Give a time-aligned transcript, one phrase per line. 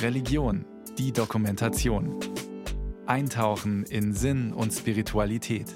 [0.00, 0.64] Religion,
[0.98, 2.18] die Dokumentation.
[3.06, 5.66] Eintauchen in Sinn und Spiritualität.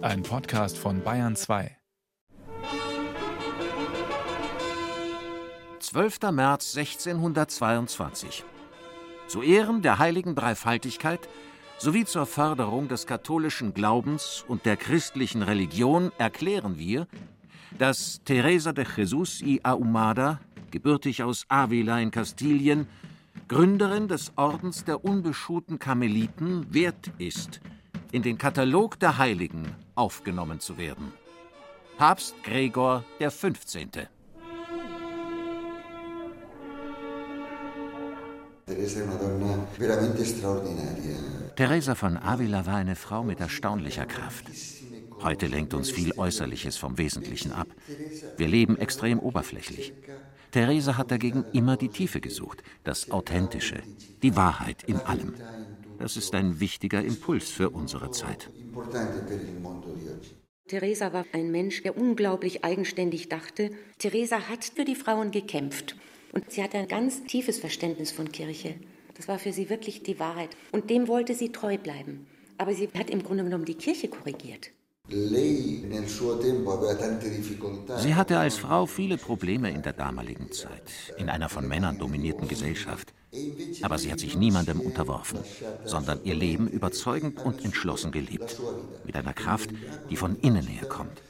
[0.00, 1.76] Ein Podcast von Bayern 2.
[5.80, 6.20] 12.
[6.32, 8.44] März 1622.
[9.28, 11.28] Zu Ehren der heiligen Dreifaltigkeit
[11.78, 17.06] sowie zur Förderung des katholischen Glaubens und der christlichen Religion erklären wir,
[17.78, 20.40] dass Teresa de Jesus y Ahumada,
[20.70, 22.86] gebürtig aus Avila in Kastilien,
[23.48, 27.60] Gründerin des Ordens der unbeschuhten Karmeliten, wert ist,
[28.12, 31.12] in den Katalog der Heiligen aufgenommen zu werden.
[31.98, 33.90] Papst Gregor der 15.
[41.56, 44.46] Teresa von Avila war eine Frau mit erstaunlicher Kraft.
[45.22, 47.66] Heute lenkt uns viel Äußerliches vom Wesentlichen ab.
[48.36, 49.92] Wir leben extrem oberflächlich.
[50.50, 53.82] Teresa hat dagegen immer die Tiefe gesucht, das Authentische,
[54.22, 55.34] die Wahrheit in allem.
[55.98, 58.50] Das ist ein wichtiger Impuls für unsere Zeit.
[60.66, 63.70] Teresa war ein Mensch, der unglaublich eigenständig dachte.
[63.98, 65.96] Teresa hat für die Frauen gekämpft.
[66.32, 68.76] Und sie hatte ein ganz tiefes Verständnis von Kirche.
[69.14, 70.50] Das war für sie wirklich die Wahrheit.
[70.72, 72.26] Und dem wollte sie treu bleiben.
[72.56, 74.70] Aber sie hat im Grunde genommen die Kirche korrigiert.
[77.98, 80.82] Sie hatte als Frau viele Probleme in der damaligen Zeit,
[81.18, 83.12] in einer von Männern dominierten Gesellschaft.
[83.82, 85.40] Aber sie hat sich niemandem unterworfen,
[85.84, 88.60] sondern ihr Leben überzeugend und entschlossen gelebt,
[89.04, 89.70] mit einer Kraft,
[90.10, 91.22] die von innen her kommt.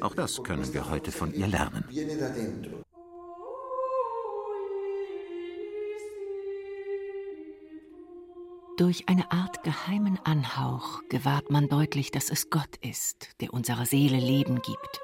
[0.00, 1.84] Auch das können wir heute von ihr lernen.
[8.76, 14.18] Durch eine Art geheimen Anhauch gewahrt man deutlich, dass es Gott ist, der unserer Seele
[14.18, 15.00] Leben gibt.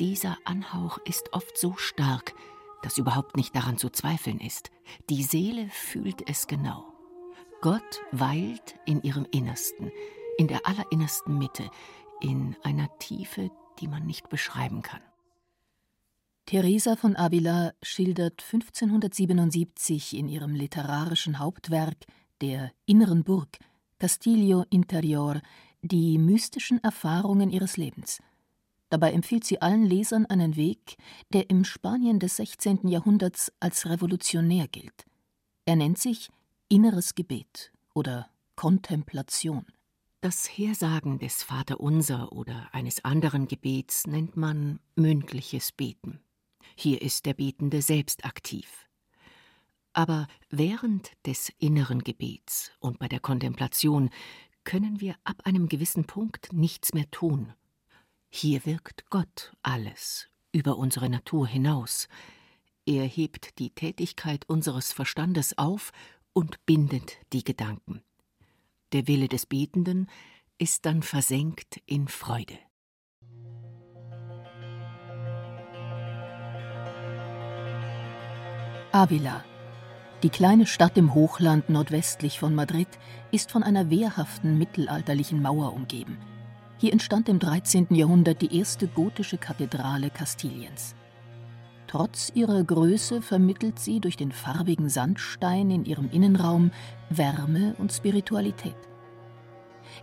[0.00, 2.34] Dieser Anhauch ist oft so stark,
[2.82, 4.72] dass überhaupt nicht daran zu zweifeln ist.
[5.08, 6.92] Die Seele fühlt es genau.
[7.60, 9.92] Gott weilt in ihrem Innersten,
[10.36, 11.70] in der allerinnersten Mitte,
[12.20, 15.02] in einer Tiefe, die man nicht beschreiben kann.
[16.46, 22.06] Teresa von Avila schildert 1577 in ihrem literarischen Hauptwerk
[22.40, 23.58] der inneren Burg,
[23.98, 25.40] Castillo Interior,
[25.82, 28.20] die mystischen Erfahrungen ihres Lebens.
[28.88, 30.96] Dabei empfiehlt sie allen Lesern einen Weg,
[31.32, 32.88] der im Spanien des 16.
[32.88, 35.04] Jahrhunderts als revolutionär gilt.
[35.64, 36.30] Er nennt sich
[36.68, 39.66] Inneres Gebet oder Kontemplation.
[40.20, 46.20] Das Hersagen des Vaterunser oder eines anderen Gebets nennt man mündliches Beten.
[46.74, 48.85] Hier ist der Betende selbst aktiv.
[49.96, 54.10] Aber während des inneren Gebets und bei der Kontemplation
[54.62, 57.54] können wir ab einem gewissen Punkt nichts mehr tun.
[58.28, 62.08] Hier wirkt Gott alles über unsere Natur hinaus.
[62.84, 65.92] Er hebt die Tätigkeit unseres Verstandes auf
[66.34, 68.02] und bindet die Gedanken.
[68.92, 70.10] Der Wille des Betenden
[70.58, 72.58] ist dann versenkt in Freude.
[78.92, 79.42] Avila
[80.22, 82.88] die kleine Stadt im Hochland nordwestlich von Madrid
[83.32, 86.16] ist von einer wehrhaften mittelalterlichen Mauer umgeben.
[86.78, 87.88] Hier entstand im 13.
[87.90, 90.94] Jahrhundert die erste gotische Kathedrale Kastiliens.
[91.86, 96.70] Trotz ihrer Größe vermittelt sie durch den farbigen Sandstein in ihrem Innenraum
[97.10, 98.76] Wärme und Spiritualität.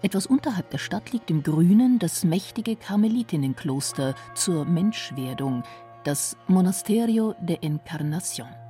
[0.01, 5.63] Etwas unterhalb der Stadt liegt im Grünen das mächtige Karmelitinnenkloster zur Menschwerdung,
[6.03, 8.62] das Monasterio de Encarnación.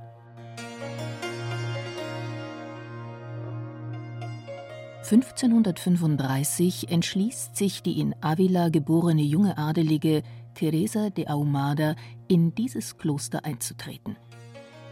[5.04, 10.22] 1535 entschließt sich die in Avila geborene junge Adelige
[10.54, 11.94] Teresa de Ahumada,
[12.26, 14.16] in dieses Kloster einzutreten.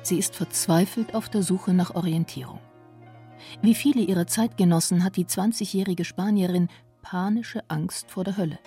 [0.02, 2.58] Sie ist verzweifelt auf der Suche nach Orientierung.
[3.62, 6.68] Wie viele ihrer Zeitgenossen hat die 20-jährige Spanierin
[7.00, 8.58] panische Angst vor der Hölle.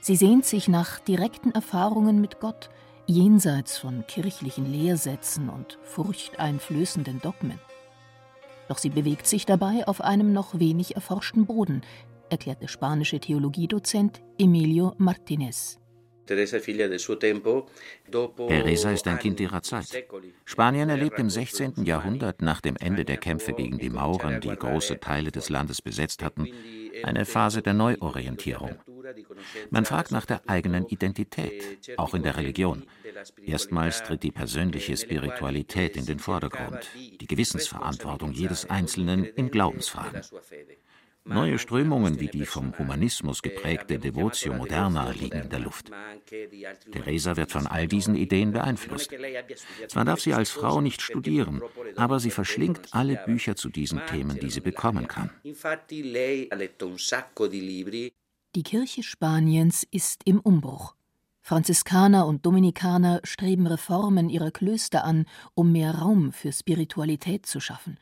[0.00, 2.68] Sie sehnt sich nach direkten Erfahrungen mit Gott,
[3.06, 7.60] jenseits von kirchlichen Lehrsätzen und furchteinflößenden Dogmen.
[8.68, 11.82] Doch sie bewegt sich dabei auf einem noch wenig erforschten Boden,
[12.30, 15.78] erklärt der spanische Theologiedozent Emilio Martinez.
[16.26, 16.56] Teresa
[18.90, 20.06] ist ein Kind ihrer Zeit.
[20.46, 21.84] Spanien erlebt im 16.
[21.84, 26.22] Jahrhundert nach dem Ende der Kämpfe gegen die Mauren, die große Teile des Landes besetzt
[26.22, 26.48] hatten,
[27.02, 28.76] eine Phase der Neuorientierung.
[29.70, 32.84] Man fragt nach der eigenen Identität, auch in der Religion.
[33.44, 40.22] Erstmals tritt die persönliche Spiritualität in den Vordergrund, die Gewissensverantwortung jedes Einzelnen in Glaubensfragen.
[41.26, 45.90] Neue Strömungen wie die vom Humanismus geprägte Devotio Moderna liegen in der Luft.
[46.92, 49.10] Teresa wird von all diesen Ideen beeinflusst.
[49.88, 51.62] Zwar darf sie als Frau nicht studieren,
[51.96, 55.30] aber sie verschlingt alle Bücher zu diesen Themen, die sie bekommen kann.
[58.54, 60.94] Die Kirche Spaniens ist im Umbruch.
[61.40, 65.24] Franziskaner und Dominikaner streben Reformen ihrer Klöster an,
[65.54, 67.98] um mehr Raum für Spiritualität zu schaffen.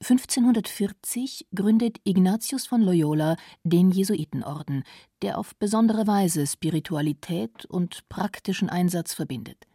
[0.00, 4.84] 1540 gründet Ignatius von Loyola den Jesuitenorden,
[5.22, 9.66] der auf besondere Weise Spiritualität und praktischen Einsatz verbindet.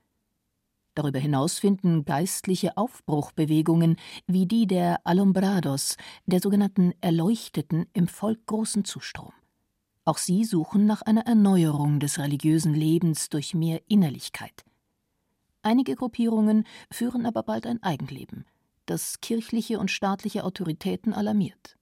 [0.96, 3.98] Darüber hinaus finden geistliche Aufbruchbewegungen
[4.28, 9.34] wie die der Alumbrados, der sogenannten Erleuchteten, im Volk großen Zustrom.
[10.06, 14.66] Auch sie suchen nach einer Erneuerung des religiösen Lebens durch mehr Innerlichkeit.
[15.62, 18.46] Einige Gruppierungen führen aber bald ein Eigenleben
[18.86, 21.78] das kirchliche und staatliche Autoritäten alarmiert.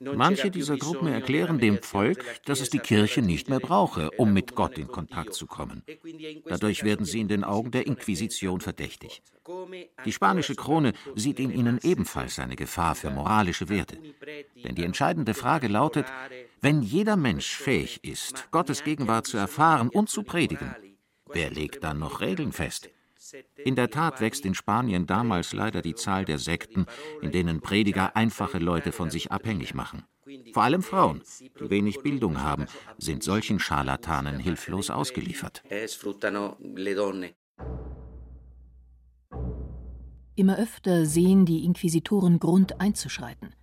[0.00, 4.54] Manche dieser Gruppen erklären dem Volk, dass es die Kirche nicht mehr brauche, um mit
[4.54, 5.82] Gott in Kontakt zu kommen.
[6.46, 9.22] Dadurch werden sie in den Augen der Inquisition verdächtig.
[10.04, 13.98] Die spanische Krone sieht in ihnen ebenfalls eine Gefahr für moralische Werte.
[14.56, 16.06] Denn die entscheidende Frage lautet,
[16.60, 20.74] wenn jeder Mensch fähig ist, Gottes Gegenwart zu erfahren und zu predigen,
[21.30, 22.90] wer legt dann noch Regeln fest?
[23.56, 26.86] In der Tat wächst in Spanien damals leider die Zahl der Sekten,
[27.22, 30.04] in denen Prediger einfache Leute von sich abhängig machen.
[30.52, 31.22] Vor allem Frauen,
[31.60, 32.66] die wenig Bildung haben,
[32.98, 35.62] sind solchen Scharlatanen hilflos ausgeliefert.
[40.36, 43.54] Immer öfter sehen die Inquisitoren Grund einzuschreiten.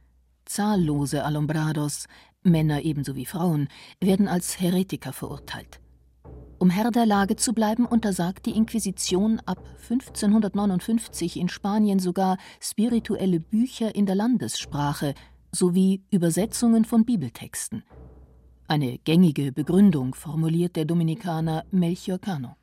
[0.45, 2.07] Zahllose Alumbrados,
[2.43, 3.67] Männer ebenso wie Frauen,
[3.99, 5.81] werden als Heretiker verurteilt.
[6.61, 13.39] Um Herr der Lage zu bleiben, untersagt die Inquisition ab 1559 in Spanien sogar spirituelle
[13.39, 15.15] Bücher in der Landessprache
[15.51, 17.83] sowie Übersetzungen von Bibeltexten.
[18.67, 22.55] Eine gängige Begründung formuliert der Dominikaner Melchior Cano.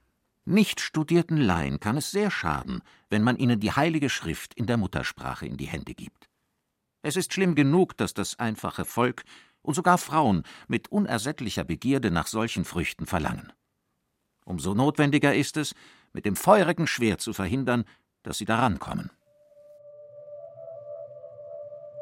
[0.44, 4.76] Nicht studierten Laien kann es sehr schaden, wenn man ihnen die Heilige Schrift in der
[4.76, 6.28] Muttersprache in die Hände gibt.
[7.02, 9.24] Es ist schlimm genug, dass das einfache Volk
[9.62, 13.52] und sogar Frauen mit unersättlicher Begierde nach solchen Früchten verlangen.
[14.48, 15.74] Umso notwendiger ist es,
[16.14, 17.84] mit dem feurigen Schwert zu verhindern,
[18.22, 19.10] dass sie daran kommen.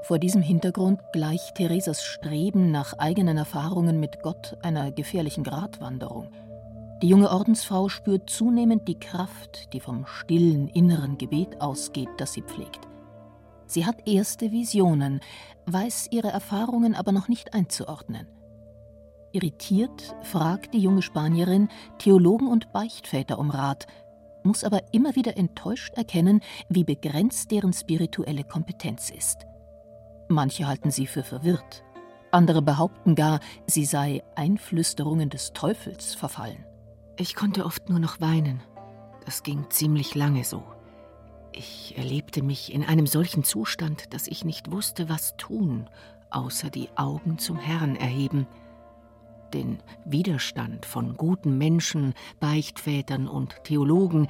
[0.02, 6.31] Vor diesem Hintergrund gleicht Theresas Streben nach eigenen Erfahrungen mit Gott einer gefährlichen Gratwanderung.
[7.02, 12.43] Die junge Ordensfrau spürt zunehmend die Kraft, die vom stillen inneren Gebet ausgeht, das sie
[12.43, 12.87] pflegt.
[13.66, 15.19] Sie hat erste Visionen,
[15.66, 18.28] weiß ihre Erfahrungen aber noch nicht einzuordnen.
[19.37, 21.69] Irritiert fragt die junge Spanierin
[21.99, 23.87] Theologen und Beichtväter um Rat,
[24.44, 26.41] muss aber immer wieder enttäuscht erkennen,
[26.71, 29.47] wie begrenzt deren spirituelle Kompetenz ist.
[30.29, 31.85] Manche halten sie für verwirrt,
[32.31, 36.65] andere behaupten gar, sie sei Einflüsterungen des Teufels verfallen.
[37.19, 38.62] Ich konnte oft nur noch weinen.
[39.27, 40.62] Das ging ziemlich lange so.
[41.53, 45.91] Ich erlebte mich in einem solchen Zustand, dass ich nicht wusste, was tun,
[46.31, 48.47] außer die Augen zum Herrn erheben–
[49.54, 54.28] den Widerstand von guten Menschen, Beichtvätern und Theologen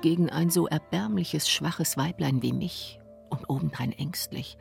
[0.00, 3.00] gegen ein so erbärmliches, schwaches Weiblein wie mich
[3.30, 4.56] und obendrein ängstlich,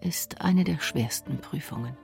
[0.00, 1.96] ist eine der schwersten Prüfungen.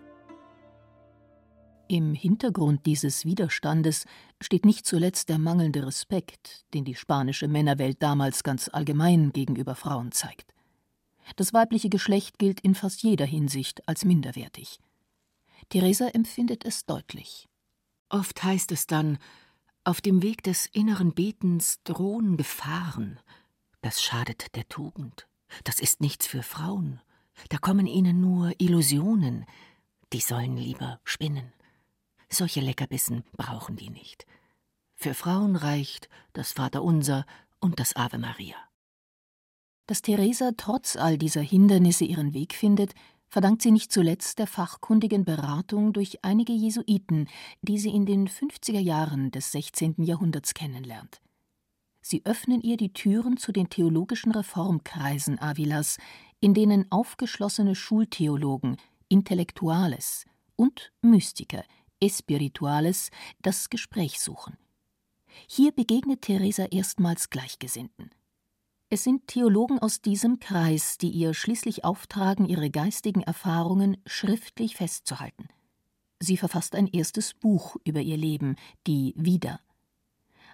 [1.87, 4.07] Im Hintergrund dieses Widerstandes
[4.41, 10.11] steht nicht zuletzt der mangelnde Respekt, den die spanische Männerwelt damals ganz allgemein gegenüber Frauen
[10.11, 10.55] zeigt.
[11.37, 14.79] Das weibliche Geschlecht gilt in fast jeder Hinsicht als minderwertig.
[15.69, 17.49] Theresa empfindet es deutlich.
[18.09, 19.19] Oft heißt es dann,
[19.85, 23.21] auf dem Weg des inneren Betens drohen Gefahren.
[23.83, 25.29] Das schadet der Tugend.
[25.65, 27.01] Das ist nichts für Frauen.
[27.51, 29.45] Da kommen ihnen nur Illusionen.
[30.13, 31.53] Die sollen lieber spinnen.
[32.31, 34.27] Solche Leckerbissen brauchen die nicht.
[34.95, 37.27] Für Frauen reicht das Vaterunser
[37.61, 38.57] und das Ave Maria.
[39.87, 42.95] Dass Theresa trotz all dieser Hindernisse ihren Weg findet,
[43.35, 47.27] verdankt sie nicht zuletzt der fachkundigen Beratung durch einige Jesuiten,
[47.63, 49.97] die sie in den 50er Jahren des 16.
[50.05, 51.21] Jahrhunderts kennenlernt.
[52.01, 55.99] Sie öffnen ihr die Türen zu den theologischen Reformkreisen Avilas,
[56.39, 58.77] in denen aufgeschlossene Schultheologen,
[59.09, 61.65] Intellektuales und Mystiker,
[61.99, 63.11] Espirituales,
[63.43, 64.57] das Gespräch suchen.
[65.49, 68.11] Hier begegnet Theresa erstmals Gleichgesinnten.
[68.91, 75.49] Es sind Theologen aus diesem Kreis, die ihr schließlich auftragen, ihre geistigen Erfahrungen schriftlich festzuhalten.
[76.21, 79.61] Sie verfasst ein erstes Buch über ihr Leben, die Wieder.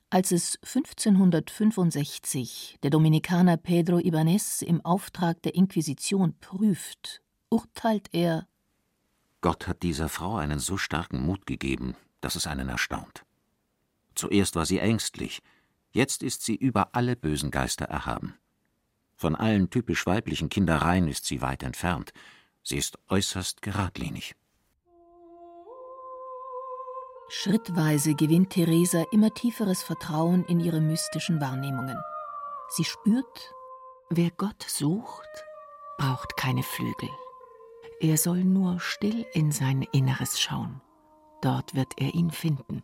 [0.08, 8.48] Als es 1565 der Dominikaner Pedro Ibanez im Auftrag der Inquisition prüft, urteilt er
[9.40, 13.24] Gott hat dieser Frau einen so starken Mut gegeben, dass es einen erstaunt.
[14.14, 15.40] Zuerst war sie ängstlich,
[15.90, 18.34] jetzt ist sie über alle bösen Geister erhaben.
[19.16, 22.12] Von allen typisch weiblichen Kindereien ist sie weit entfernt,
[22.62, 24.34] sie ist äußerst geradlinig.
[27.28, 31.96] Schrittweise gewinnt Theresa immer tieferes Vertrauen in ihre mystischen Wahrnehmungen.
[32.70, 33.54] Sie spürt,
[34.08, 35.28] wer Gott sucht,
[35.96, 37.08] braucht keine Flügel.
[38.00, 40.80] Er soll nur still in sein Inneres schauen.
[41.42, 42.82] Dort wird er ihn finden.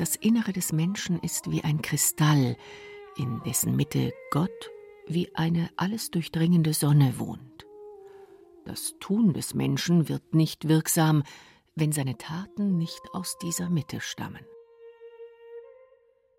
[0.00, 2.56] Das Innere des Menschen ist wie ein Kristall,
[3.18, 4.70] in dessen Mitte Gott
[5.06, 7.66] wie eine alles durchdringende Sonne wohnt.
[8.64, 11.22] Das Tun des Menschen wird nicht wirksam,
[11.74, 14.40] wenn seine Taten nicht aus dieser Mitte stammen.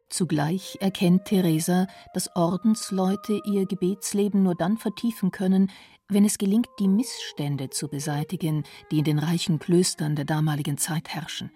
[0.09, 5.69] Zugleich erkennt Theresa, dass Ordensleute ihr Gebetsleben nur dann vertiefen können,
[6.09, 11.09] wenn es gelingt, die Missstände zu beseitigen, die in den reichen Klöstern der damaligen Zeit
[11.09, 11.51] herrschen.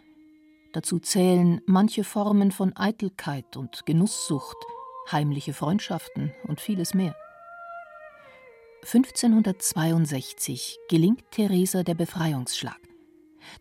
[0.75, 4.57] Dazu zählen manche Formen von Eitelkeit und Genusssucht,
[5.09, 7.15] heimliche Freundschaften und vieles mehr.
[8.83, 12.77] 1562 gelingt Theresa der Befreiungsschlag.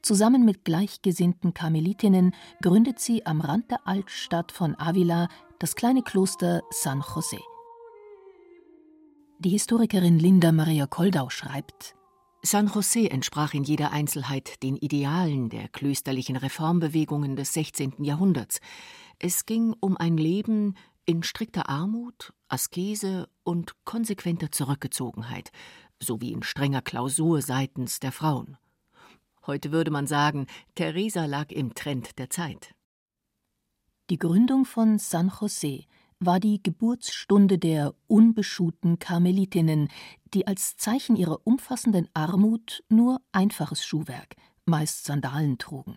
[0.02, 5.28] Zusammen mit gleichgesinnten Karmelitinnen gründet sie am Rand der Altstadt von Avila
[5.61, 7.38] das kleine Kloster San José.
[9.38, 11.94] Die Historikerin Linda Maria Koldau schreibt:
[12.47, 18.05] San José entsprach in jeder Einzelheit den Idealen der klösterlichen Reformbewegungen des 16.
[18.05, 18.61] Jahrhunderts.
[19.19, 25.53] Es ging um ein Leben in strikter Armut, Askese und konsequenter Zurückgezogenheit,
[26.03, 28.59] sowie in strenger Klausur seitens der Frauen.
[29.47, 32.75] Heute würde man sagen, Teresa lag im Trend der Zeit.
[34.11, 35.87] Die Gründung von San José
[36.26, 39.88] war die Geburtsstunde der unbeschuhten Karmelitinnen,
[40.33, 45.97] die als Zeichen ihrer umfassenden Armut nur einfaches Schuhwerk, meist Sandalen trugen.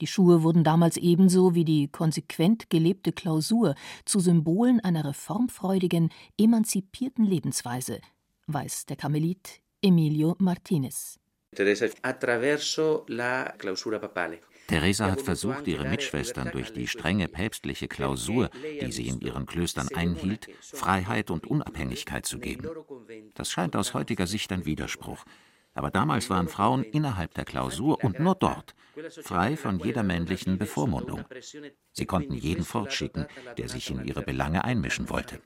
[0.00, 7.24] Die Schuhe wurden damals ebenso wie die konsequent gelebte Klausur zu Symbolen einer reformfreudigen, emanzipierten
[7.24, 8.00] Lebensweise,
[8.46, 11.18] weiß der Karmelit Emilio Martinez.
[14.68, 18.50] Teresa hat versucht, ihre Mitschwestern durch die strenge päpstliche Klausur,
[18.82, 22.68] die sie in ihren Klöstern einhielt, Freiheit und Unabhängigkeit zu geben.
[23.34, 25.24] Das scheint aus heutiger Sicht ein Widerspruch.
[25.72, 28.74] Aber damals waren Frauen innerhalb der Klausur und nur dort,
[29.22, 31.24] frei von jeder männlichen Bevormundung.
[31.92, 35.40] Sie konnten jeden fortschicken, der sich in ihre Belange einmischen wollte.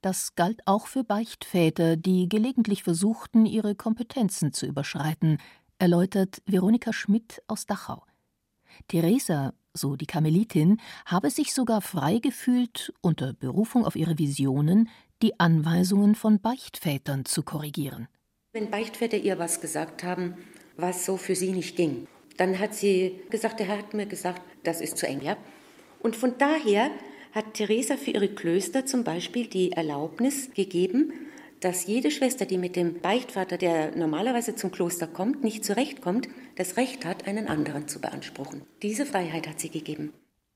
[0.00, 5.38] Das galt auch für Beichtväter, die gelegentlich versuchten, ihre Kompetenzen zu überschreiten,
[5.84, 8.02] erläutert Veronika Schmidt aus Dachau.
[8.88, 14.88] Theresa, so die Karmelitin, habe sich sogar frei gefühlt, unter Berufung auf ihre Visionen,
[15.20, 18.08] die Anweisungen von Beichtvätern zu korrigieren.
[18.54, 20.38] Wenn Beichtväter ihr was gesagt haben,
[20.78, 22.06] was so für sie nicht ging,
[22.38, 25.20] dann hat sie gesagt, der Herr hat mir gesagt, das ist zu eng.
[25.20, 25.36] Ja?
[26.00, 26.90] Und von daher
[27.32, 31.12] hat Theresa für ihre Klöster zum Beispiel die Erlaubnis gegeben,
[31.60, 36.76] dass jede Schwester, die mit dem Beichtvater, der normalerweise zum Kloster kommt, nicht zurechtkommt, das
[36.76, 38.62] Recht hat, einen anderen zu beanspruchen.
[38.82, 40.12] Diese Freiheit hat sie gegeben.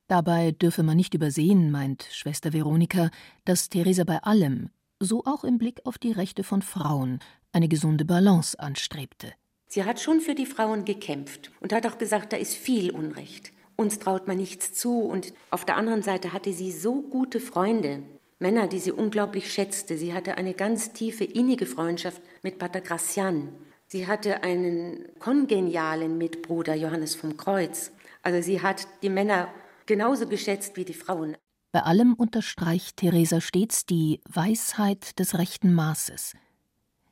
[0.07, 3.11] Dabei dürfe man nicht übersehen, meint Schwester Veronika,
[3.45, 7.21] dass Theresa bei allem, so auch im Blick auf die Rechte von Frauen,
[7.52, 9.33] eine gesunde Balance anstrebte.
[9.67, 13.52] Sie hat schon für die Frauen gekämpft und hat auch gesagt, da ist viel Unrecht
[13.78, 15.00] uns traut man nichts zu.
[15.00, 18.02] Und auf der anderen Seite hatte sie so gute Freunde,
[18.38, 19.99] Männer, die sie unglaublich schätzte.
[19.99, 23.49] Sie hatte eine ganz tiefe, innige Freundschaft mit Pater Gracian.
[23.87, 27.90] Sie hatte einen kongenialen Mitbruder, Johannes vom Kreuz.
[28.23, 29.49] Also sie hat die Männer
[29.87, 31.37] genauso geschätzt wie die Frauen.
[31.73, 36.35] Bei allem unterstreicht Theresa stets die Weisheit des rechten Maßes–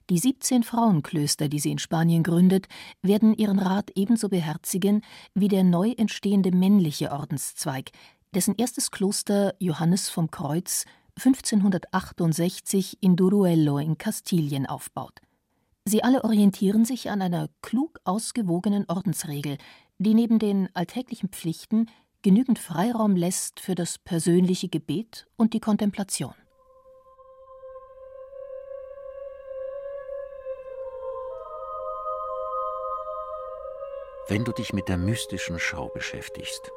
[0.08, 2.68] die 17 Frauenklöster, die sie in Spanien gründet,
[3.02, 5.02] werden ihren Rat ebenso beherzigen
[5.34, 7.90] wie der neu entstehende männliche Ordenszweig,
[8.32, 10.84] dessen erstes Kloster Johannes vom Kreuz
[11.16, 15.20] 1568 in Duruello in Kastilien aufbaut.
[15.84, 19.58] Sie alle orientieren sich an einer klug ausgewogenen Ordensregel,
[19.98, 21.88] die neben den alltäglichen Pflichten
[22.22, 26.34] genügend Freiraum lässt für das persönliche Gebet und die Kontemplation.
[34.28, 36.70] wenn du dich mit der mystischen Schau beschäftigst.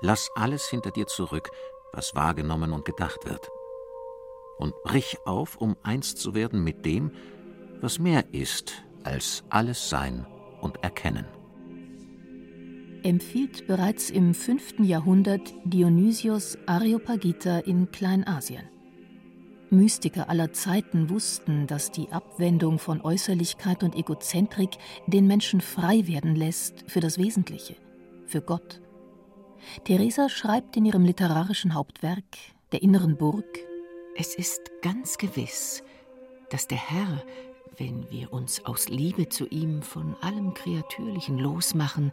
[0.00, 1.50] Lass alles hinter dir zurück,
[1.92, 3.50] was wahrgenommen und gedacht wird.
[4.58, 7.12] Und brich auf, um eins zu werden mit dem,
[7.80, 10.26] was mehr ist als alles Sein
[10.60, 11.26] und Erkennen.
[13.04, 14.80] Empfiehlt bereits im 5.
[14.80, 18.64] Jahrhundert Dionysios Areopagita in Kleinasien.
[19.70, 24.70] Mystiker aller Zeiten wussten, dass die Abwendung von Äußerlichkeit und Egozentrik
[25.06, 27.76] den Menschen frei werden lässt für das Wesentliche,
[28.26, 28.80] für Gott.
[29.84, 32.24] Theresa schreibt in ihrem literarischen Hauptwerk
[32.72, 33.58] Der inneren Burg
[34.16, 35.82] Es ist ganz gewiss,
[36.50, 37.22] dass der Herr,
[37.76, 42.12] wenn wir uns aus Liebe zu ihm von allem Kreatürlichen losmachen,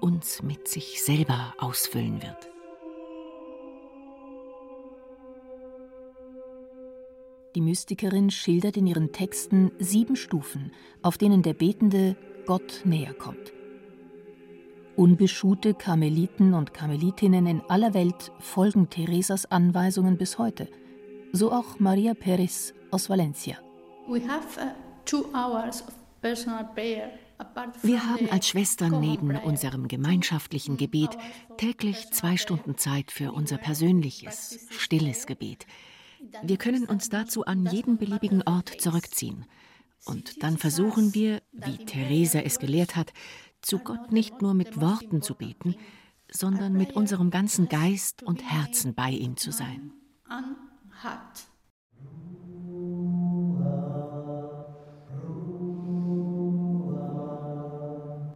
[0.00, 2.48] uns mit sich selber ausfüllen wird.
[7.54, 13.52] Die Mystikerin schildert in ihren Texten sieben Stufen, auf denen der Betende Gott näher kommt.
[14.96, 20.68] Unbeschuhte Karmeliten und Karmelitinnen in aller Welt folgen Theresas Anweisungen bis heute,
[21.32, 23.58] so auch Maria Perez aus Valencia.
[24.06, 24.14] Uh,
[27.82, 31.10] Wir haben als Schwestern neben unserem gemeinschaftlichen Gebet
[31.56, 35.66] täglich zwei Stunden Zeit für unser persönliches, stilles Gebet.
[36.42, 39.44] Wir können uns dazu an jeden beliebigen Ort zurückziehen.
[40.04, 43.12] Und dann versuchen wir, wie Theresa es gelehrt hat,
[43.64, 45.74] zu Gott nicht nur mit Worten zu beten,
[46.30, 49.92] sondern mit unserem ganzen Geist und Herzen bei ihm zu sein.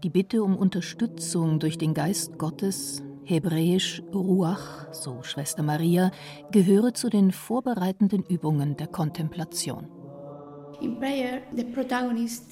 [0.03, 6.11] Die Bitte um Unterstützung durch den Geist Gottes hebräisch Ruach, so Schwester Maria,
[6.51, 9.98] gehöre zu den vorbereitenden Übungen der Kontemplation.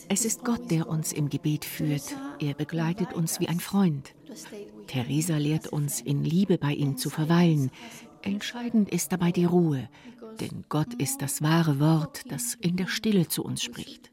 [0.08, 2.16] Es ist Gott, der uns im Gebet führt.
[2.40, 4.14] Er begleitet uns wie ein Freund.
[4.86, 7.70] Theresa lehrt uns, in Liebe bei ihm zu verweilen.
[8.22, 9.88] Entscheidend ist dabei die Ruhe,
[10.40, 14.10] denn Gott ist das wahre Wort, das in der Stille zu uns spricht.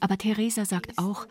[0.00, 1.26] Aber Theresa sagt auch,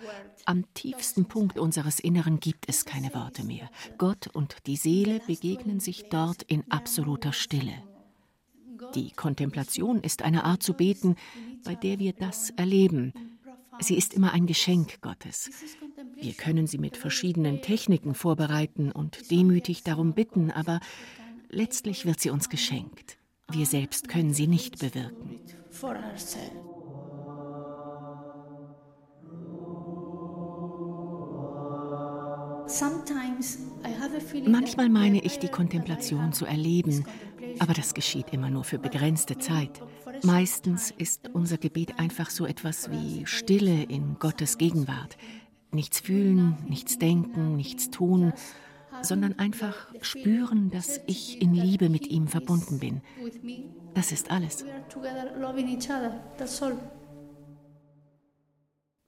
[0.45, 3.69] am tiefsten Punkt unseres Inneren gibt es keine Worte mehr.
[3.98, 7.83] Gott und die Seele begegnen sich dort in absoluter Stille.
[8.95, 11.15] Die Kontemplation ist eine Art zu beten,
[11.63, 13.13] bei der wir das erleben.
[13.79, 15.50] Sie ist immer ein Geschenk Gottes.
[16.15, 20.79] Wir können sie mit verschiedenen Techniken vorbereiten und demütig darum bitten, aber
[21.50, 23.17] letztlich wird sie uns geschenkt.
[23.51, 25.39] Wir selbst können sie nicht bewirken.
[34.45, 37.05] Manchmal meine ich, die Kontemplation zu erleben,
[37.60, 39.82] aber das geschieht immer nur für begrenzte Zeit.
[40.23, 45.17] Meistens ist unser Gebet einfach so etwas wie Stille in Gottes Gegenwart.
[45.71, 48.34] Nichts fühlen, nichts denken, nichts tun,
[49.01, 53.01] sondern einfach spüren, dass ich in Liebe mit ihm verbunden bin.
[53.93, 54.65] Das ist alles.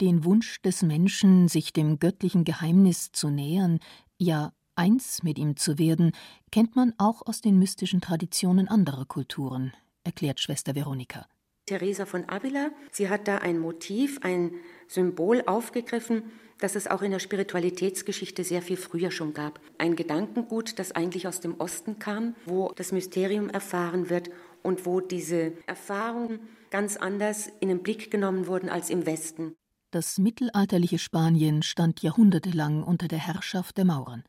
[0.02, 3.80] Den Wunsch des Menschen, sich dem göttlichen Geheimnis zu nähern,
[4.18, 6.14] ja eins mit ihm zu werden,
[6.52, 11.28] kennt man auch aus den mystischen Traditionen anderer Kulturen, erklärt Schwester Veronika.
[11.68, 14.54] Teresa von Avila, sie hat da ein Motiv, ein
[14.88, 16.24] Symbol aufgegriffen,
[16.58, 19.60] das es auch in der Spiritualitätsgeschichte sehr viel früher schon gab.
[19.78, 24.32] Ein Gedankengut, das eigentlich aus dem Osten kam, wo das Mysterium erfahren wird
[24.64, 26.40] und wo diese Erfahrungen
[26.72, 29.56] ganz anders in den Blick genommen wurden als im Westen.
[29.92, 34.24] Das mittelalterliche Spanien stand jahrhundertelang unter der Herrschaft der Mauren.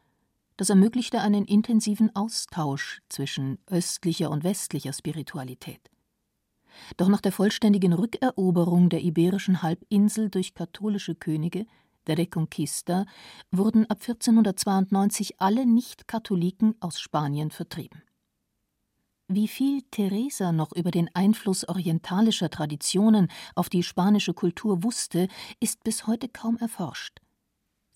[0.57, 5.81] Das ermöglichte einen intensiven Austausch zwischen östlicher und westlicher Spiritualität.
[6.97, 11.67] Doch nach der vollständigen Rückeroberung der iberischen Halbinsel durch katholische Könige,
[12.09, 13.07] der Reconquista,
[13.53, 18.03] wurden ab 1492 alle Nicht-Katholiken aus Spanien vertrieben.
[19.35, 25.27] Wie viel Teresa noch über den Einfluss orientalischer Traditionen auf die spanische Kultur wusste,
[25.59, 27.23] ist bis heute kaum erforscht.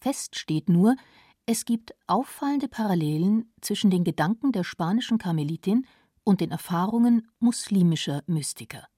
[0.00, 0.96] Fest steht nur,
[1.44, 5.86] es gibt auffallende Parallelen zwischen den Gedanken der spanischen Karmelitin
[6.24, 8.88] und den Erfahrungen muslimischer Mystiker.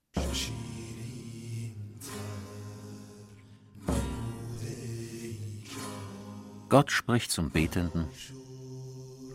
[6.69, 8.07] Gott spricht zum Betenden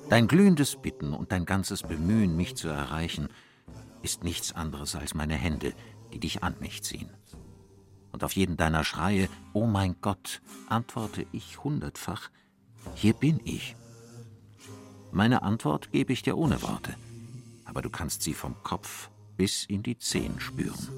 [0.09, 3.29] Dein glühendes Bitten und dein ganzes Bemühen, mich zu erreichen,
[4.03, 5.73] ist nichts anderes als meine Hände,
[6.13, 7.11] die dich an mich ziehen.
[8.13, 12.31] Und auf jeden deiner Schreie, O mein Gott, antworte ich hundertfach,
[12.95, 13.75] hier bin ich.
[15.11, 16.95] Meine Antwort gebe ich dir ohne Worte,
[17.65, 20.89] aber du kannst sie vom Kopf bis in die Zehen spüren.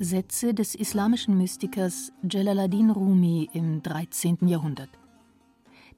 [0.00, 4.46] Sätze des islamischen Mystikers Jalaluddin Rumi im 13.
[4.46, 4.90] Jahrhundert.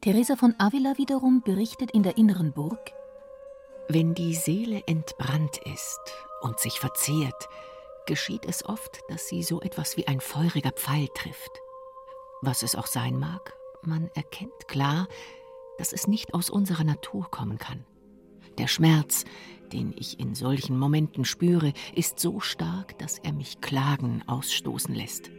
[0.01, 2.93] Teresa von Avila wiederum berichtet in der inneren Burg:
[3.89, 6.01] Wenn die Seele entbrannt ist
[6.41, 7.49] und sich verzehrt,
[8.07, 11.61] geschieht es oft, dass sie so etwas wie ein feuriger Pfeil trifft.
[12.41, 15.09] Was es auch sein mag, man erkennt klar,
[15.77, 17.85] dass es nicht aus unserer Natur kommen kann.
[18.59, 19.25] Der Schmerz,
[19.73, 25.31] den ich in solchen Momenten spüre, ist so stark, dass er mich Klagen ausstoßen lässt.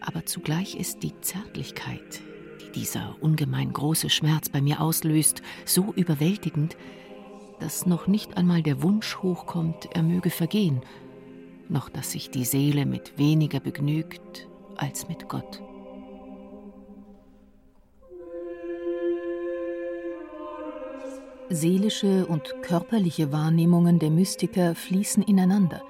[0.00, 2.22] Aber zugleich ist die Zärtlichkeit,
[2.60, 6.76] die dieser ungemein große Schmerz bei mir auslöst, so überwältigend,
[7.58, 10.80] dass noch nicht einmal der Wunsch hochkommt, er möge vergehen,
[11.68, 15.62] noch dass sich die Seele mit weniger begnügt als mit Gott.
[21.52, 25.82] Seelische und körperliche Wahrnehmungen der Mystiker fließen ineinander.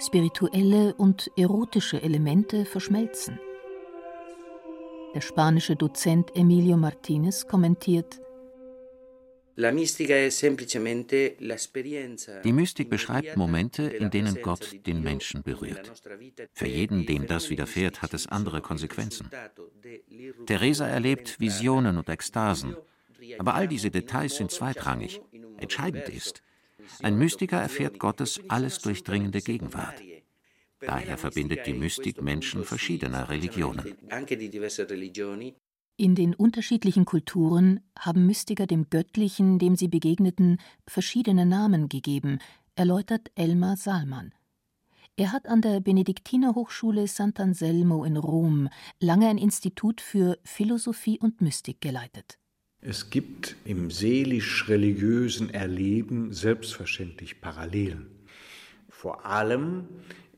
[0.00, 3.38] Spirituelle und erotische Elemente verschmelzen.
[5.14, 8.20] Der spanische Dozent Emilio Martinez kommentiert
[12.44, 15.92] die Mystik beschreibt Momente, in denen Gott den Menschen berührt.
[16.52, 19.30] Für jeden, dem das widerfährt, hat es andere Konsequenzen.
[20.44, 22.76] Teresa erlebt Visionen und Ekstasen,
[23.38, 25.20] aber all diese Details sind zweitrangig.
[25.58, 26.42] Entscheidend ist,
[27.02, 30.00] ein Mystiker erfährt Gottes alles durchdringende Gegenwart.
[30.80, 33.96] Daher verbindet die Mystik Menschen verschiedener Religionen.
[35.98, 42.38] In den unterschiedlichen Kulturen haben Mystiker dem Göttlichen, dem sie begegneten, verschiedene Namen gegeben,
[42.74, 44.34] erläutert Elmar Salman.
[45.16, 48.68] Er hat an der Benediktinerhochschule Sant'Anselmo in Rom
[49.00, 52.38] lange ein Institut für Philosophie und Mystik geleitet.
[52.80, 58.06] Es gibt im seelisch-religiösen Erleben selbstverständlich Parallelen.
[58.88, 59.88] Vor allem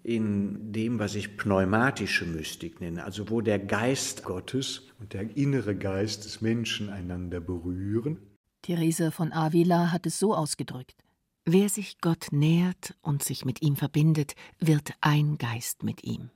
[0.03, 5.77] in dem, was ich pneumatische Mystik nenne, also wo der Geist Gottes und der innere
[5.77, 8.19] Geist des Menschen einander berühren.
[8.63, 11.05] Theresa von Avila hat es so ausgedrückt.
[11.45, 16.31] Wer sich Gott nähert und sich mit ihm verbindet, wird ein Geist mit ihm.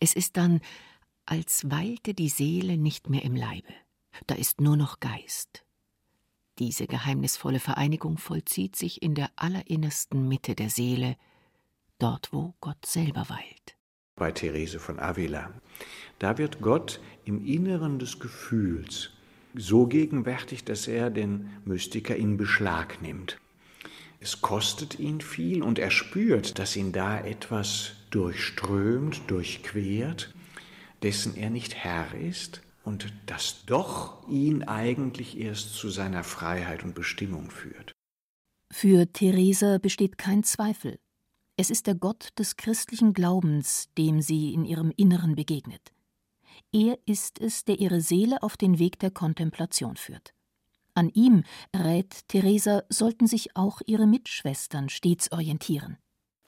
[0.00, 0.60] Es ist dann,
[1.26, 3.72] als weilte die Seele nicht mehr im Leibe,
[4.26, 5.64] da ist nur noch Geist.
[6.58, 11.16] Diese geheimnisvolle Vereinigung vollzieht sich in der allerinnersten Mitte der Seele,
[11.98, 13.76] dort wo Gott selber weilt.
[14.16, 15.52] Bei Therese von Avila.
[16.18, 19.10] Da wird Gott im Inneren des Gefühls
[19.54, 23.38] so gegenwärtig, dass er den Mystiker in Beschlag nimmt.
[24.20, 30.34] Es kostet ihn viel und er spürt, dass ihn da etwas durchströmt, durchquert,
[31.02, 36.94] dessen er nicht Herr ist und das doch ihn eigentlich erst zu seiner Freiheit und
[36.94, 37.92] Bestimmung führt.
[38.70, 40.98] Für Theresa besteht kein Zweifel.
[41.58, 45.92] Es ist der Gott des christlichen Glaubens, dem sie in ihrem Inneren begegnet.
[46.72, 50.32] Er ist es, der ihre Seele auf den Weg der Kontemplation führt.
[50.94, 51.44] An ihm,
[51.76, 55.98] rät Theresa, sollten sich auch ihre Mitschwestern stets orientieren.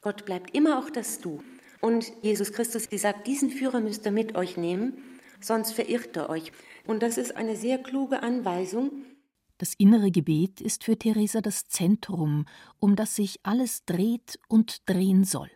[0.01, 1.43] Gott bleibt immer auch das Du.
[1.83, 4.95] Und Jesus Christus sagt, diesen Führer müsst ihr mit euch nehmen,
[5.45, 6.53] sonst verirrt er euch.
[6.87, 8.91] Und das ist eine sehr kluge Anweisung,
[9.61, 12.47] das innere Gebet ist für Theresa das Zentrum,
[12.79, 15.51] um das sich alles dreht und drehen soll.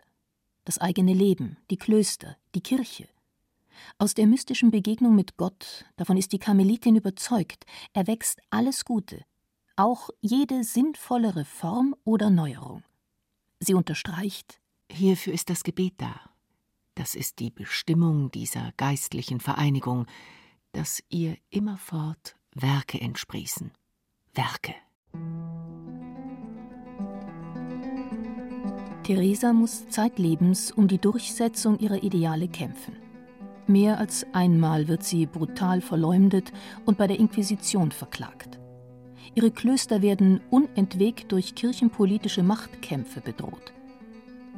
[0.63, 3.09] Das eigene Leben, die Klöster, die Kirche.
[3.97, 9.25] Aus der mystischen Begegnung mit Gott, davon ist die Karmelitin überzeugt, erwächst alles Gute,
[9.75, 12.83] auch jede sinnvolle Reform oder Neuerung.
[13.59, 16.29] Sie unterstreicht, hierfür ist das Gebet da.
[16.95, 20.05] Das ist die Bestimmung dieser geistlichen Vereinigung,
[20.71, 23.71] dass ihr immerfort Werke entsprießen.
[24.33, 24.73] Werke.
[29.03, 32.95] Theresa muss zeitlebens um die Durchsetzung ihrer Ideale kämpfen.
[33.67, 36.53] Mehr als einmal wird sie brutal verleumdet
[36.85, 38.57] und bei der Inquisition verklagt.
[39.35, 43.73] Ihre Klöster werden unentwegt durch kirchenpolitische Machtkämpfe bedroht.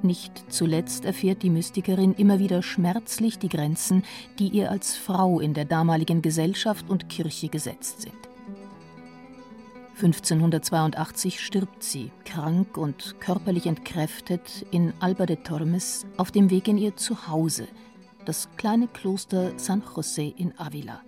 [0.03, 4.03] Nicht zuletzt erfährt die Mystikerin immer wieder schmerzlich die Grenzen,
[4.37, 8.13] die ihr als Frau in der damaligen Gesellschaft und Kirche gesetzt sind.
[9.95, 16.77] 1582 stirbt sie, krank und körperlich entkräftet, in Alba de Tormes auf dem Weg in
[16.77, 17.67] ihr Zuhause,
[18.23, 21.01] das kleine Kloster San José in Avila.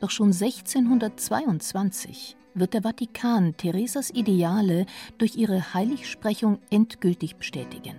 [0.00, 4.86] Doch schon 1622 wird der Vatikan Theresas Ideale
[5.18, 7.96] durch ihre Heiligsprechung endgültig bestätigen.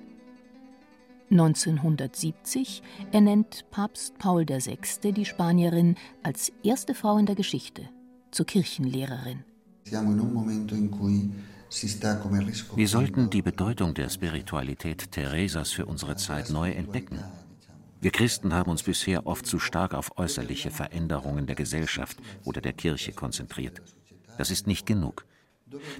[1.31, 5.13] 1970 ernennt Papst Paul VI.
[5.13, 7.89] die Spanierin als erste Frau in der Geschichte
[8.31, 9.43] zur Kirchenlehrerin.
[12.75, 17.19] Wir sollten die Bedeutung der Spiritualität Theresas für unsere Zeit neu entdecken.
[18.01, 22.73] Wir Christen haben uns bisher oft zu stark auf äußerliche Veränderungen der Gesellschaft oder der
[22.73, 23.81] Kirche konzentriert.
[24.41, 25.27] Das ist nicht genug.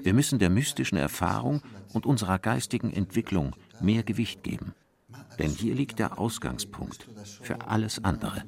[0.01, 1.61] Wir müssen der mystischen Erfahrung
[1.93, 4.73] und unserer geistigen Entwicklung mehr Gewicht geben.
[5.37, 7.07] Denn hier liegt der Ausgangspunkt
[7.43, 8.43] für alles andere.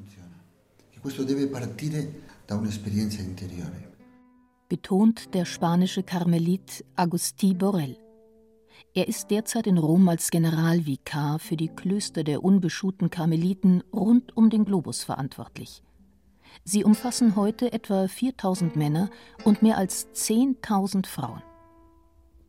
[4.67, 7.95] Betont der spanische Karmelit Agustí Borel.
[8.95, 14.49] Er ist derzeit in Rom als Generalvikar für die Klöster der unbeschuhten Karmeliten rund um
[14.49, 15.83] den Globus verantwortlich.
[16.63, 19.09] Sie umfassen heute etwa 4000 Männer
[19.43, 21.41] und mehr als 10.000 Frauen.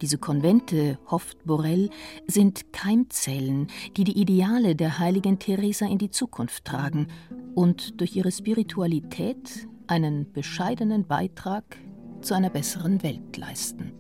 [0.01, 1.89] Diese Konvente, hofft Borel,
[2.27, 7.09] sind Keimzellen, die die Ideale der heiligen Teresa in die Zukunft tragen
[7.55, 11.65] und durch ihre Spiritualität einen bescheidenen Beitrag
[12.21, 13.93] zu einer besseren Welt leisten.